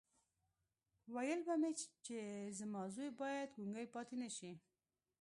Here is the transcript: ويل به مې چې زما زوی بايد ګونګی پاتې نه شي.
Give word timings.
ويل 1.13 1.39
به 1.47 1.55
مې 1.61 1.71
چې 2.05 2.17
زما 2.57 2.81
زوی 2.93 3.09
بايد 3.19 3.49
ګونګی 3.55 3.87
پاتې 3.93 4.15
نه 4.21 4.29
شي. 4.37 4.51